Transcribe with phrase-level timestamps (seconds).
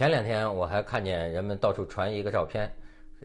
[0.00, 2.74] 前两天我还看见人们到处传一个照片，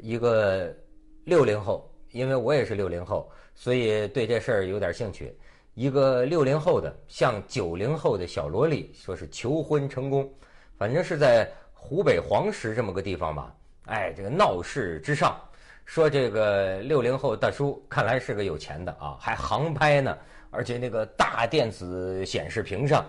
[0.00, 0.74] 一个
[1.22, 5.32] 六零后，因为我也是六零后，所以对这事儿有点兴趣。
[5.74, 10.28] 一个六零后的向九零后的小萝莉说是求婚成功，
[10.76, 13.54] 反正是在湖北黄石这么个地方吧。
[13.84, 15.40] 哎，这个闹市之上，
[15.84, 20.18] 说这个六零后大叔看来是个有钱的啊，还航拍呢，
[20.50, 23.06] 而且那个大电子显示屏上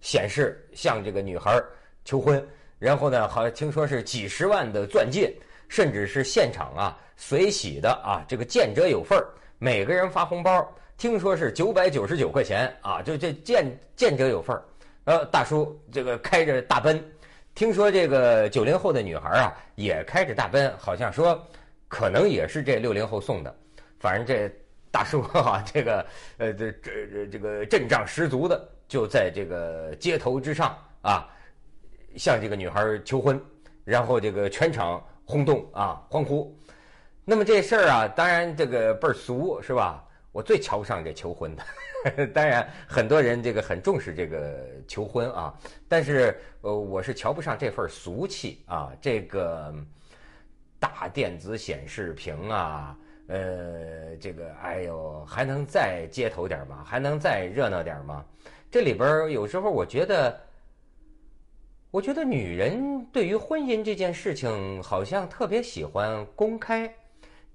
[0.00, 1.60] 显示向这个女孩
[2.04, 2.40] 求婚。
[2.78, 5.34] 然后呢，好像听说是几十万的钻戒，
[5.68, 9.26] 甚至是现场啊随喜的啊，这个见者有份儿，
[9.58, 14.62] 每个人发红包，听说是九百九十九块钱啊，就这见见者有份儿。
[15.04, 17.04] 呃，大叔这个开着大奔，
[17.54, 21.44] 听说这个九零后的女孩啊也开着大奔，好像说
[21.88, 23.52] 可能也是这六零后送的。
[23.98, 24.48] 反正这
[24.92, 31.28] 大叔哈，这个呃这这这这个阵仗十足的，就在这个街头之上啊。
[32.18, 33.40] 向这个女孩求婚，
[33.84, 36.52] 然后这个全场轰动啊，欢呼。
[37.24, 40.04] 那么这事儿啊，当然这个倍儿俗是吧？
[40.32, 41.62] 我最瞧不上这求婚的。
[42.34, 45.54] 当然，很多人这个很重视这个求婚啊，
[45.88, 48.92] 但是呃，我是瞧不上这份俗气啊。
[49.00, 49.72] 这个
[50.80, 52.96] 大电子显示屏啊，
[53.28, 56.82] 呃，这个哎呦，还能再街头点吗？
[56.84, 58.24] 还能再热闹点吗？
[58.70, 60.36] 这里边有时候我觉得。
[61.90, 66.92] 我觉得女人对于婚姻这件事情好像特别喜欢公开，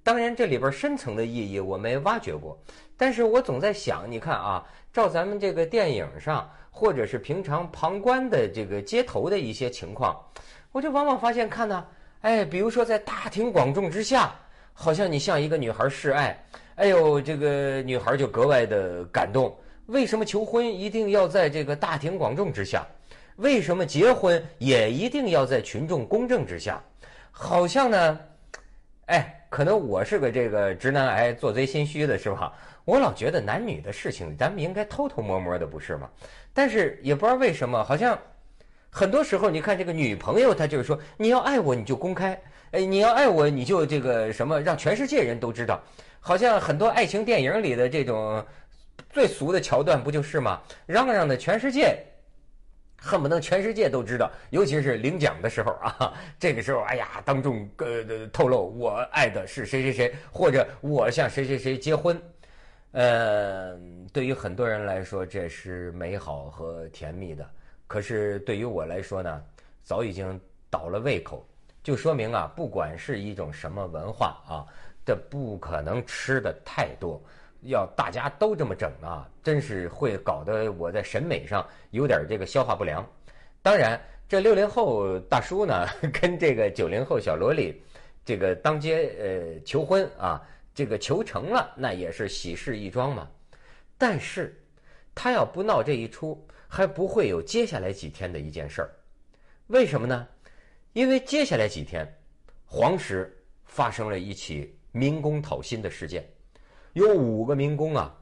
[0.02, 2.58] 当然这里边深层的意义我没挖掘过，
[2.98, 10.20] 但是我总在想，你看啊，照咱们这个电影上或者是平常旁观的这个街头的一些情况，
[10.72, 11.86] 我就往往发现看呢，
[12.22, 14.34] 哎，比如说在大庭广众之下，
[14.74, 19.56] 好像你向一个女孩示爱，哎呦，这个女孩就格外的感动。
[19.88, 22.84] 为什么求婚一定要在这个大庭广众之下？
[23.38, 26.82] 为什么结婚也一定要在群众公正之下？
[27.32, 28.20] 好像呢，
[29.08, 32.54] 哎，可能我是个这个直男癌，做贼心虚的是吧？
[32.86, 36.08] 我老觉得男女的事情，咱们应该偷偷摸摸的，不是吗？
[36.54, 38.18] 但是也不知道为什么，好像
[38.92, 42.40] 很多时候，你看这个女朋友，她就是说，你要爱我，你就公开，
[42.72, 45.82] 哎，你要爱我，你就这个什么，让全世界人都知道。
[46.20, 48.46] 好像很多爱情电影里的这种
[49.10, 50.62] 最俗的桥段，不就是吗？
[50.86, 51.98] 嚷嚷的全世界。
[53.06, 62.18] 恨不能全世界都知道，尤其是领奖的时候啊， 这个时候，哎呀，当众呃透露我爱的是谁谁谁，或者我向谁谁谁结婚，
[62.92, 63.78] 呃，
[64.14, 67.46] 对于很多人来说这是美好和甜蜜的，
[67.88, 69.44] 可是对于我来说呢，
[69.84, 70.40] 早已经
[70.70, 71.46] 倒了胃口，
[71.84, 74.64] 就说明啊，不管是一种什么文化啊，
[75.06, 77.22] 这不可能吃的太多。
[77.66, 83.06] 要大家都这么整啊，真是会搞得我在审美上有点这个消化不良。
[83.62, 87.82] 当然，这六零后大叔呢， 跟这个九零后小萝莉，
[88.26, 90.42] 这个当街呃求婚啊，
[90.74, 93.30] 这个求成了，那也是喜事一桩嘛。
[93.98, 94.60] 但是，
[95.16, 98.90] 他要不闹这一出，还不会有接下来几天的一件事儿。
[99.68, 100.28] 为什么呢？
[100.92, 102.06] 因为接下来几天，
[102.66, 103.36] 黄石
[103.66, 106.28] 发生了一起民工讨薪的事件。
[106.94, 108.14] 有五个民工啊，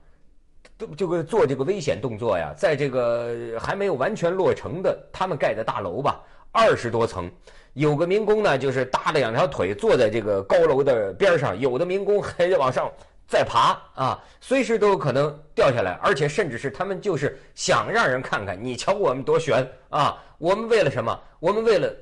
[0.77, 7.29] 都这个做这个危险动作呀，在这个还没有完全落成的他们盖的大楼吧，二十多层，
[7.73, 12.91] 有个民工呢，就是搭着两条腿坐在这个高楼的边上，有的民工还得往上
[13.27, 21.19] 再爬啊，随时都有可能掉下来，而且甚至是他们就是想让人看看，你瞧我们多悬啊，我们为了什么？
[21.39, 21.93] 我们为了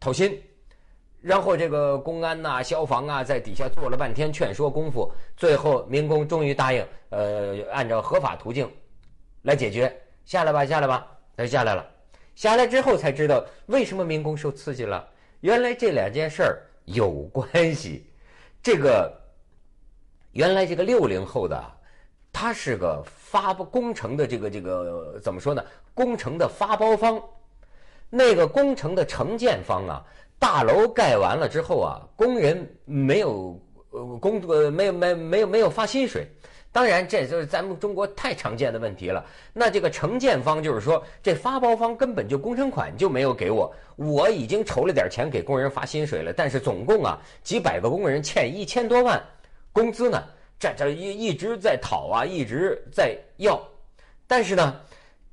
[0.00, 0.40] 讨薪。
[1.24, 8.70] 然后这个公安呐、消防啊，在底下做了半天劝说功夫，最后民工终于答应，呃，按照合法途径
[9.40, 9.90] 来解决，
[10.26, 11.82] 下来吧，下来吧，他就下来了。
[12.34, 15.02] 下来之后才知道为什么民工受刺激了，
[15.40, 18.04] 原来这两件事儿有关系。
[18.62, 19.10] 这个
[20.32, 21.58] 原来这个六零后的，
[22.30, 25.64] 他是个发包工程的这个这个怎么说呢？
[25.94, 27.18] 工程的发包方，
[28.10, 30.04] 那个工程的承建方啊。
[30.38, 33.60] 大楼盖完了之后啊，工人没有
[33.90, 36.26] 呃工作，没有没没有没有发薪水。
[36.70, 39.24] 当然，这就是咱们中国太常见的问题了。
[39.52, 49.22] 那这个承建方就是说，这发包方根本就工程款就没有给我，我已经筹了点钱给工人发薪水了，但是总共啊几百个工人欠一千多万
[49.72, 50.20] 工资呢，
[50.58, 53.62] 这这一一直在讨啊，一直在要。
[54.26, 54.80] 但是呢，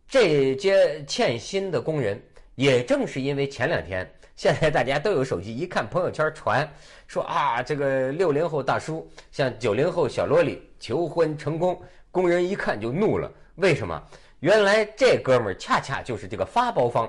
[0.08, 2.22] 这些欠薪的工人
[2.54, 4.08] 也正是因为前两天。
[4.42, 6.68] 现在大家都有手机，一看朋友圈传
[7.06, 11.80] 说啊，这个六零后大叔向九零后小萝莉求婚成功，
[12.10, 13.32] 工人一看就怒了。
[13.58, 14.02] 为什么？
[14.40, 17.08] 原来这哥们儿恰恰就是这个发包方，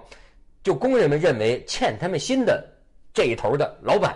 [0.62, 2.62] 就工人们认为欠他们薪的
[3.14, 4.14] 这一头的老板，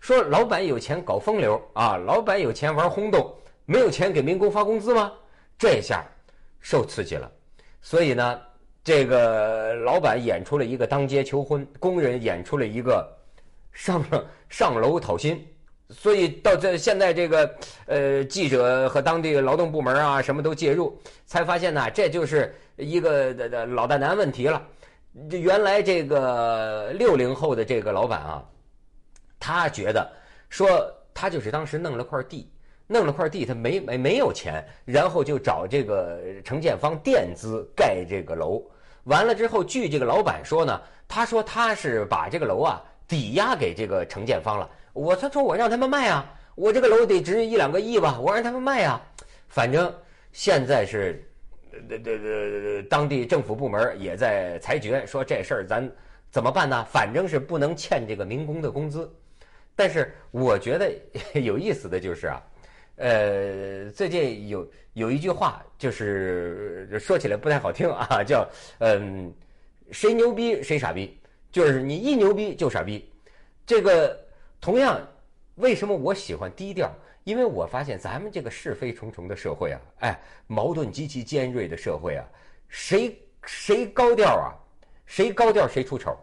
[0.00, 3.30] 说老板有钱搞风流啊，老板有钱玩轰动，
[3.66, 5.12] 没有钱给民工发工资吗？
[5.58, 6.02] 这下
[6.60, 7.30] 受刺激了，
[7.82, 8.40] 所以呢，
[8.88, 13.06] 这个老板演出了一个当街求婚，工人演出了一个
[13.70, 14.02] 上
[14.48, 15.46] 上楼讨薪。
[15.90, 17.54] 所以到这现在这个
[17.84, 24.66] 呃记者和当地劳动部门啊什么都介入，才发现呢这就是一个的的老大难问题了。
[25.32, 28.42] 原来这个六零后的这个老板啊，
[29.38, 30.10] 他觉得
[30.48, 32.50] 说他就是当时弄了块地，
[32.86, 38.64] 弄了块地他没没没有钱，然后就找这个承建方垫资盖这个楼。
[39.08, 44.70] 完了之后，据这个老板说呢，他说他是把这个楼啊抵押给这个承建方了。
[44.92, 49.00] 我他说我让他们卖啊，我这个楼得值一两个亿吧，我让他们卖啊。
[49.48, 49.90] 反正
[50.32, 51.26] 现在是，
[51.88, 55.90] 这这这当地政府部门也在裁决，说这事儿咱
[56.30, 56.84] 怎么办呢？
[56.90, 59.10] 反正是不能欠这个民工的工资。
[59.74, 60.92] 但是我觉得
[61.40, 62.42] 有意思的就是啊，
[62.98, 68.48] 呃，最近有有一句话，就是说起来不太好听啊，叫
[68.78, 69.32] 嗯，
[69.90, 71.18] 谁牛逼谁傻逼，
[71.50, 73.10] 就是你一牛逼就傻逼，
[73.66, 74.24] 这个。
[74.60, 75.00] 同样，
[75.54, 76.92] 为什么我喜欢低调？
[77.22, 82.26] 因为我发现咱们这个是非重重的社会啊，哎，矛盾极其尖锐的社会啊，
[82.68, 84.50] 谁谁高调啊，
[85.06, 86.18] 谁高调谁出丑，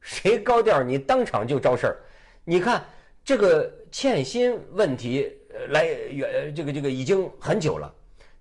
[0.00, 1.96] 谁高调你当场就招事儿。
[2.44, 2.84] 你看
[3.24, 5.36] 这个欠薪问题
[5.68, 7.92] 来远，这个这个已经很久了，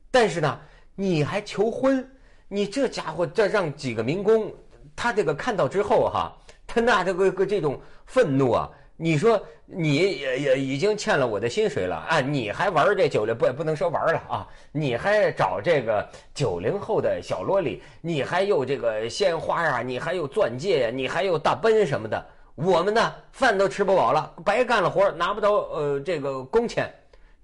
[0.10, 0.60] 但是呢，
[0.96, 2.10] 你还求婚，
[2.48, 4.52] 你这家伙这让几个民工
[4.96, 6.36] 他这个看到之后哈，
[6.66, 8.70] 他那这个个这种愤怒啊。
[9.02, 12.20] 你说你也也已经欠了我的薪水了啊！
[12.20, 14.46] 你还玩这九零不不能说玩了啊！
[14.74, 22.26] 你还找这个九零后的小萝莉，你还有这个鲜花啊，你还有钻戒呀，你还有大奔什么的。
[22.56, 26.94] 我们呢，饭都吃不饱了，白干了活，拿不到呃这个工钱，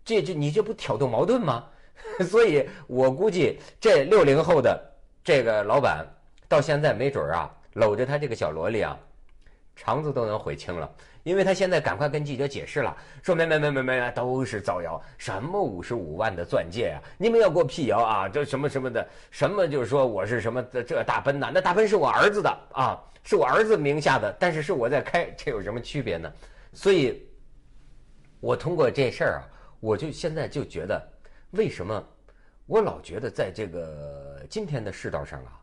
[0.06, 1.66] 这这你这不挑动矛盾吗？
[2.30, 4.80] 所以我估计这六零后的
[5.24, 6.06] 这个老板
[6.48, 8.98] 到现在没准啊，搂着他这个小萝莉啊，
[9.76, 10.90] 肠子都能悔青了。
[11.24, 26.32] 因为他现在赶快跟记者解释了，说没没没没没，都是造谣，什么五十五万的钻戒啊，你们要给我辟谣啊，这什么什么的，什么就是说我是什么这大奔呐，那大奔是我儿子的啊，是我儿子名下的，但是是我在开，这有什么区别呢？
[26.74, 27.28] 所以，
[28.40, 29.50] 我通过这事儿啊，
[29.80, 31.02] 我就现在就觉得，
[31.52, 32.04] 为什么
[32.66, 35.62] 我老觉得在这个今天的世道上啊，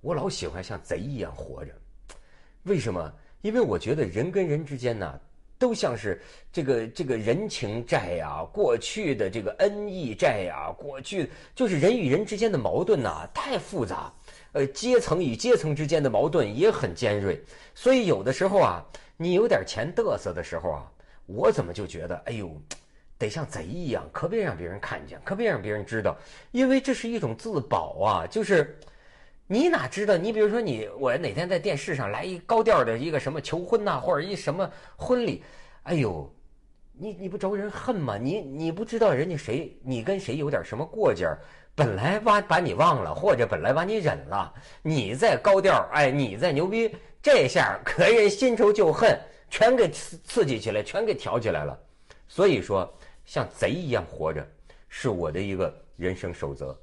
[0.00, 1.72] 我老喜欢像贼一样活着，
[2.64, 3.12] 为什么？
[3.42, 5.20] 因为我觉得人跟人之间呢，
[5.58, 14.10] 都像是这个这个人情债呀，过去的这个恩义债呀，过去就是人与人之间的矛盾呐，太复杂，
[14.52, 17.38] 呃，阶层与阶层之间的矛盾也很尖锐，
[17.74, 18.82] 所以有的时候啊，
[19.18, 20.90] 你有点钱嘚瑟的时候啊，
[21.26, 22.50] 我怎么就觉得，哎呦，
[23.18, 26.16] 得像贼一样，可别让别人看见，可别让别人知道，
[26.52, 28.78] 因为这是一种自保啊，就是。
[29.46, 30.16] 你哪知道？
[30.16, 35.44] 你比如说，你我哪天在电视上来一高调的一个什么求婚呐，或者一什么婚礼，
[35.82, 36.34] 哎呦，
[36.94, 38.16] 你你不招人恨吗？
[38.16, 41.28] 你你不知道人家谁，你跟谁有点什么过节，
[41.74, 44.50] 本来把把你忘了，或者本来把你忍了，
[44.80, 51.78] 你再高调，哎，你再牛逼，这下可人新仇旧恨全给刺刺激起来，全给挑起来了。
[52.28, 52.90] 所以说，
[53.24, 54.46] 像贼一样活着
[54.88, 56.78] 是我的一个人生守则。